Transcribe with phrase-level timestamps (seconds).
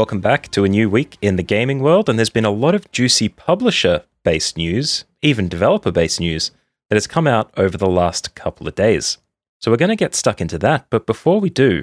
[0.00, 2.74] Welcome back to a new week in the gaming world, and there's been a lot
[2.74, 6.52] of juicy publisher based news, even developer based news,
[6.88, 9.18] that has come out over the last couple of days.
[9.60, 11.82] So we're going to get stuck into that, but before we do,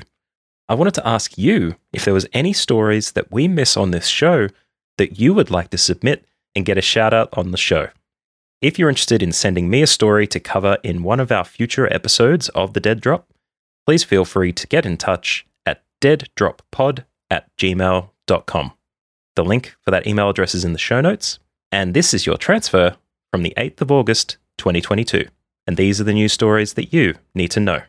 [0.67, 4.07] I wanted to ask you if there was any stories that we miss on this
[4.07, 4.47] show
[4.97, 6.25] that you would like to submit
[6.55, 7.89] and get a shout out on the show.
[8.63, 11.85] If you're interested in sending me a story to cover in one of our future
[11.93, 13.31] episodes of The Dead Drop,
[13.85, 18.73] please feel free to get in touch at deaddroppod at gmail.com.
[19.35, 21.39] The link for that email address is in the show notes.
[21.71, 22.97] And this is your transfer
[23.31, 25.27] from the 8th of August, 2022.
[25.67, 27.81] And these are the news stories that you need to know.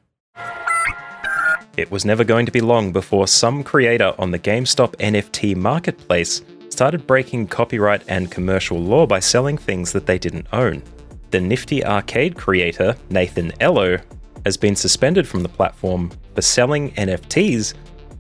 [1.77, 6.43] It was never going to be long before some creator on the GameStop NFT marketplace
[6.71, 10.83] started breaking copyright and commercial law by selling things that they didn't own.
[11.31, 13.99] The nifty arcade creator, Nathan Ello,
[14.45, 17.75] has been suspended from the platform for selling NFTs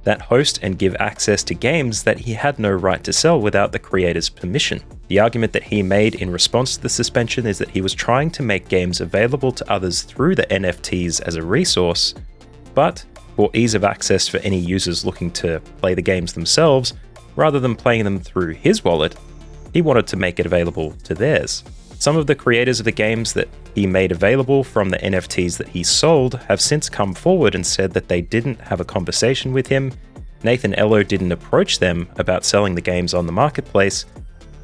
[0.08, 3.72] that host and give access to games that he had no right to sell without
[3.72, 4.82] the creator's permission.
[5.08, 8.30] The argument that he made in response to the suspension is that he was trying
[8.30, 12.14] to make games available to others through the NFTs as a resource,
[12.74, 13.04] but
[13.36, 16.94] for ease of access for any users looking to play the games themselves,
[17.36, 19.14] rather than playing them through his wallet,
[19.74, 21.64] he wanted to make it available to theirs.
[22.00, 25.68] Some of the creators of the games that he made available from the NFTs that
[25.68, 29.66] he sold have since come forward and said that they didn't have a conversation with
[29.66, 29.92] him.
[30.44, 34.04] Nathan Ello didn't approach them about selling the games on the marketplace,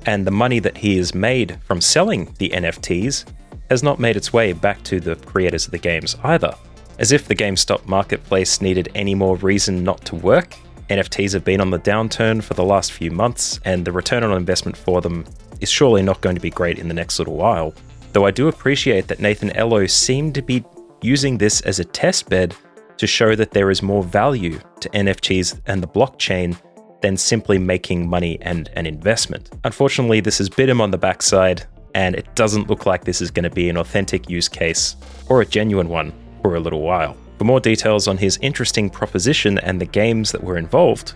[0.06, 3.24] and the money that he has made from selling the NFTs
[3.68, 6.54] has not made its way back to the creators of the games either.
[7.00, 10.54] As if the GameStop marketplace needed any more reason not to work,
[10.88, 14.36] NFTs have been on the downturn for the last few months, and the return on
[14.36, 15.24] investment for them
[15.60, 17.74] is surely not going to be great in the next little while.
[18.12, 20.64] Though I do appreciate that Nathan Ello seemed to be
[21.02, 22.54] using this as a test bed
[22.96, 26.56] to show that there is more value to NFTs and the blockchain
[27.02, 29.50] than simply making money and an investment.
[29.64, 33.30] Unfortunately, this has bit him on the backside, and it doesn't look like this is
[33.30, 34.96] going to be an authentic use case
[35.28, 37.16] or a genuine one for a little while.
[37.38, 41.14] For more details on his interesting proposition and the games that were involved,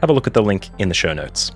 [0.00, 1.52] have a look at the link in the show notes.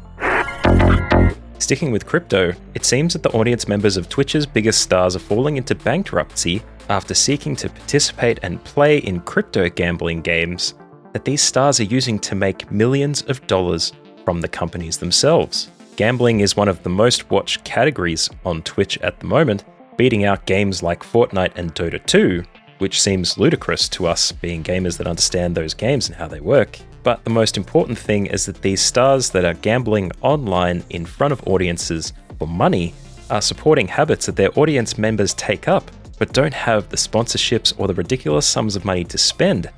[1.62, 5.58] Sticking with crypto, it seems that the audience members of Twitch's biggest stars are falling
[5.58, 10.74] into bankruptcy after seeking to participate and play in crypto gambling games
[11.12, 13.92] that these stars are using to make millions of dollars
[14.24, 15.70] from the companies themselves.
[15.94, 19.62] Gambling is one of the most watched categories on Twitch at the moment,
[19.96, 22.42] beating out games like Fortnite and Dota 2,
[22.78, 26.80] which seems ludicrous to us being gamers that understand those games and how they work.
[27.02, 31.32] But the most important thing is that these stars that are gambling online in front
[31.32, 32.94] of audiences for money
[33.30, 37.88] are supporting habits that their audience members take up, but don't have the sponsorships or
[37.88, 39.70] the ridiculous sums of money to spend,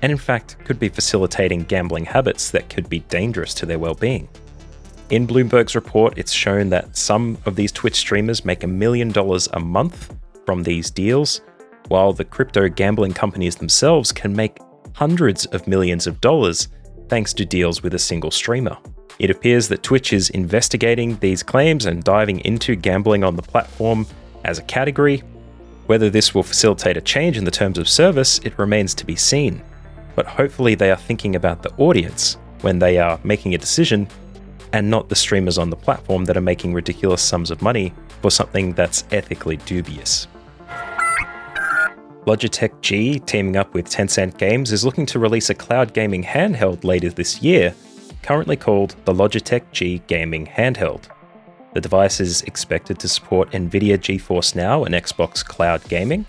[0.00, 3.94] and in fact could be facilitating gambling habits that could be dangerous to their well
[3.94, 4.28] being.
[5.10, 9.48] In Bloomberg's report, it's shown that some of these Twitch streamers make a million dollars
[9.52, 10.14] a month
[10.46, 11.42] from these deals,
[11.88, 14.58] while the crypto gambling companies themselves can make
[14.94, 16.68] hundreds of millions of dollars
[17.08, 18.76] thanks to deals with a single streamer.
[19.18, 24.06] It appears that Twitch is investigating these claims and diving into gambling on the platform
[24.44, 25.22] as a category.
[25.86, 29.16] Whether this will facilitate a change in the terms of service, it remains to be
[29.16, 29.62] seen.
[30.14, 34.08] But hopefully, they are thinking about the audience when they are making a decision
[34.72, 37.92] and not the streamers on the platform that are making ridiculous sums of money
[38.22, 40.26] for something that's ethically dubious.
[42.26, 46.84] Logitech G, teaming up with Tencent Games, is looking to release a cloud gaming handheld
[46.84, 47.74] later this year,
[48.22, 51.08] currently called the Logitech G Gaming Handheld.
[51.72, 56.24] The device is expected to support NVIDIA GeForce Now and Xbox Cloud Gaming,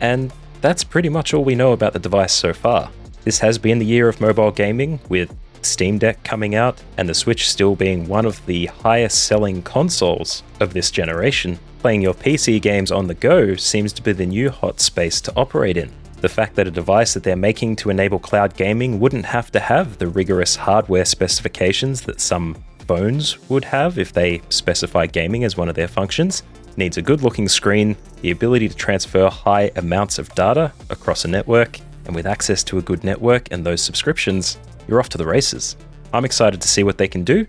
[0.00, 2.92] and that's pretty much all we know about the device so far.
[3.24, 7.14] This has been the year of mobile gaming, with Steam Deck coming out and the
[7.14, 11.58] Switch still being one of the highest selling consoles of this generation.
[11.80, 15.32] Playing your PC games on the go seems to be the new hot space to
[15.36, 15.92] operate in.
[16.20, 19.60] The fact that a device that they're making to enable cloud gaming wouldn't have to
[19.60, 25.56] have the rigorous hardware specifications that some phones would have if they specify gaming as
[25.56, 26.42] one of their functions
[26.76, 31.28] needs a good looking screen, the ability to transfer high amounts of data across a
[31.28, 35.26] network, and with access to a good network and those subscriptions, you're off to the
[35.26, 35.76] races.
[36.12, 37.46] I'm excited to see what they can do,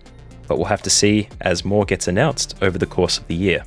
[0.48, 3.64] but we'll have to see as more gets announced over the course of the year.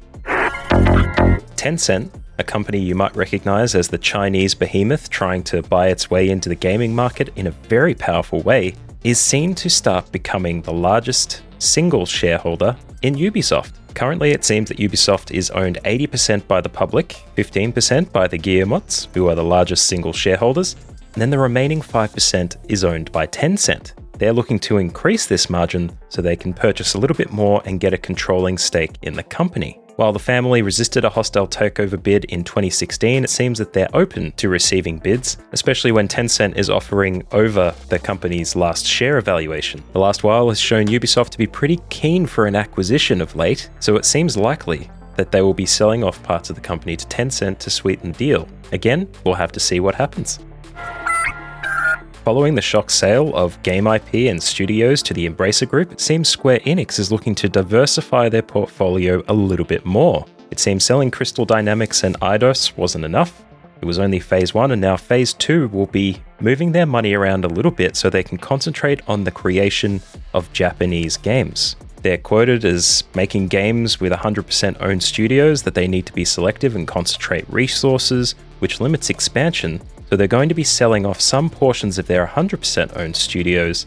[1.56, 6.28] Tencent, a company you might recognize as the Chinese behemoth trying to buy its way
[6.28, 8.74] into the gaming market in a very powerful way,
[9.04, 13.72] is seen to start becoming the largest single shareholder in Ubisoft.
[13.94, 19.08] Currently, it seems that Ubisoft is owned 80% by the public, 15% by the Guillemots,
[19.14, 20.76] who are the largest single shareholders,
[21.16, 23.94] and then the remaining 5% is owned by Tencent.
[24.18, 27.80] They're looking to increase this margin so they can purchase a little bit more and
[27.80, 29.80] get a controlling stake in the company.
[29.96, 34.32] While the family resisted a hostile takeover bid in 2016, it seems that they're open
[34.32, 39.82] to receiving bids, especially when Tencent is offering over the company's last share evaluation.
[39.94, 43.70] The last while has shown Ubisoft to be pretty keen for an acquisition of late,
[43.80, 47.06] so it seems likely that they will be selling off parts of the company to
[47.06, 48.46] Tencent to sweeten the deal.
[48.72, 50.40] Again, we'll have to see what happens.
[52.26, 56.28] Following the shock sale of game IP and studios to the Embracer Group, it seems
[56.28, 60.26] Square Enix is looking to diversify their portfolio a little bit more.
[60.50, 63.44] It seems selling Crystal Dynamics and Eidos wasn't enough.
[63.80, 67.44] It was only phase one, and now phase two will be moving their money around
[67.44, 70.00] a little bit so they can concentrate on the creation
[70.34, 71.76] of Japanese games.
[72.06, 76.76] They're quoted as making games with 100% owned studios that they need to be selective
[76.76, 81.98] and concentrate resources, which limits expansion so they're going to be selling off some portions
[81.98, 83.86] of their 100% owned studios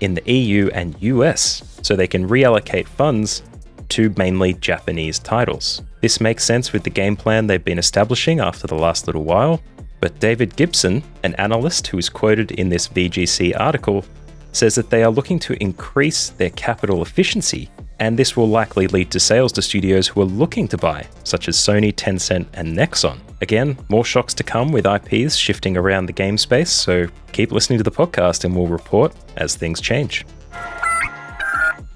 [0.00, 3.44] in the EU and US so they can reallocate funds
[3.90, 5.80] to mainly Japanese titles.
[6.00, 9.62] This makes sense with the game plan they've been establishing after the last little while,
[10.00, 14.04] but David Gibson, an analyst who is quoted in this VGC article,
[14.52, 17.70] says that they are looking to increase their capital efficiency
[18.00, 21.48] and this will likely lead to sales to studios who are looking to buy, such
[21.48, 23.20] as Sony, Tencent, and Nexon.
[23.42, 27.78] Again, more shocks to come with IPs shifting around the game space, so keep listening
[27.78, 30.26] to the podcast and we'll report as things change.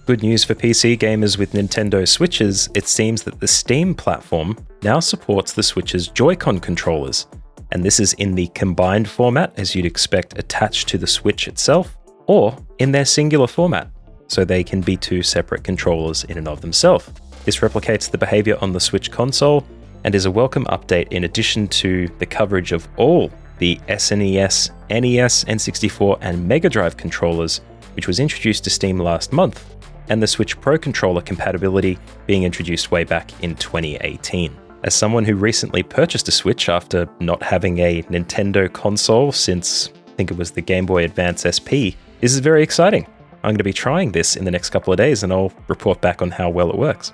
[0.06, 5.00] Good news for PC gamers with Nintendo Switches, it seems that the Steam platform now
[5.00, 7.26] supports the Switch's Joy-Con controllers,
[7.72, 11.96] and this is in the combined format as you'd expect attached to the Switch itself,
[12.26, 13.90] or in their singular format
[14.28, 17.10] so they can be two separate controllers in and of themselves.
[17.44, 19.64] This replicates the behavior on the Switch console
[20.04, 25.44] and is a welcome update in addition to the coverage of all the SNES, NES,
[25.44, 27.60] N64, and Mega Drive controllers,
[27.94, 29.74] which was introduced to Steam last month,
[30.08, 34.54] and the Switch Pro controller compatibility being introduced way back in 2018.
[34.82, 40.16] As someone who recently purchased a Switch after not having a Nintendo console since I
[40.16, 43.06] think it was the Game Boy Advance SP, this is very exciting.
[43.42, 46.00] I'm going to be trying this in the next couple of days and I'll report
[46.00, 47.12] back on how well it works.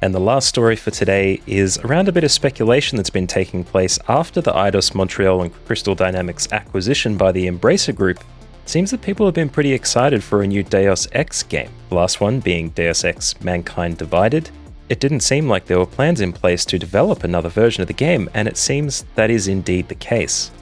[0.00, 3.64] And the last story for today is around a bit of speculation that's been taking
[3.64, 8.20] place after the Eidos Montreal and Crystal Dynamics acquisition by the Embracer Group.
[8.62, 11.96] It seems that people have been pretty excited for a new Deus Ex game, the
[11.96, 14.50] last one being Deus Ex Mankind Divided.
[14.88, 17.92] It didn't seem like there were plans in place to develop another version of the
[17.92, 20.52] game, and it seems that is indeed the case.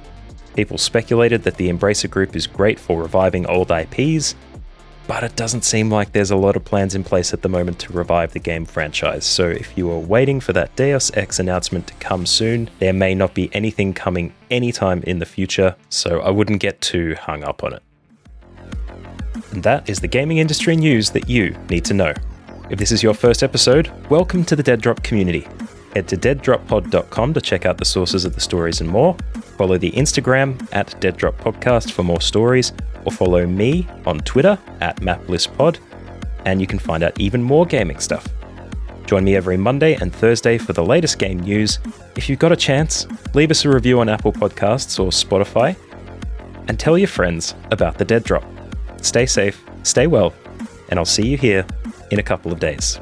[0.56, 4.35] People speculated that the Embracer Group is great for reviving old IPs,
[5.06, 7.79] but it doesn't seem like there's a lot of plans in place at the moment
[7.81, 9.26] to revive the game franchise.
[9.26, 13.14] So if you are waiting for that Deus Ex announcement to come soon, there may
[13.14, 17.62] not be anything coming anytime in the future, so I wouldn't get too hung up
[17.62, 17.82] on it.
[19.50, 22.14] And that is the gaming industry news that you need to know.
[22.71, 25.47] If this is your first episode, welcome to the Dead Drop community.
[25.97, 29.17] Head to deaddroppod.com to check out the sources of the stories and more.
[29.57, 32.75] Follow the Instagram at Dead Drop Podcast for more stories,
[33.07, 35.79] or follow me on Twitter at MattBlissPod,
[36.45, 38.29] and you can find out even more gaming stuff.
[39.07, 41.79] Join me every Monday and Thursday for the latest game news.
[42.15, 45.75] If you've got a chance, leave us a review on Apple Podcasts or Spotify,
[46.69, 48.45] and tell your friends about the Dead Drop.
[49.00, 50.35] Stay safe, stay well,
[50.91, 51.67] and I'll see you here
[52.11, 53.00] in a couple of days.